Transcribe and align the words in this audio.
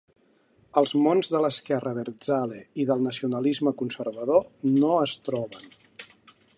Els 0.79 0.93
mons 1.07 1.27
de 1.33 1.41
l’esquerra 1.43 1.91
abertzale 1.97 2.63
i 2.83 2.87
del 2.93 3.05
nacionalisme 3.09 3.75
conservador 3.83 4.43
no 4.83 4.97
es 5.07 5.19
troben. 5.31 5.79